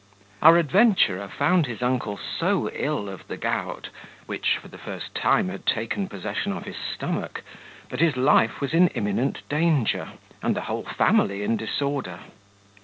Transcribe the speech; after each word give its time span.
Our 0.41 0.57
adventurer 0.57 1.27
found 1.27 1.67
his 1.67 1.83
uncle 1.83 2.17
so 2.17 2.71
ill 2.71 3.07
of 3.07 3.27
the 3.27 3.37
gout, 3.37 3.89
which, 4.25 4.57
for 4.57 4.67
the 4.67 4.79
first 4.79 5.13
time, 5.13 5.47
had 5.49 5.63
taken 5.67 6.09
possession 6.09 6.51
of 6.53 6.65
his 6.65 6.75
stomach, 6.75 7.43
that 7.89 7.99
his 7.99 8.17
life 8.17 8.61
was 8.61 8.73
in 8.73 8.87
imminent 8.95 9.47
danger, 9.47 10.13
and 10.41 10.55
the 10.55 10.61
whole 10.61 10.85
family 10.85 11.43
in 11.43 11.55
disorder. 11.55 12.21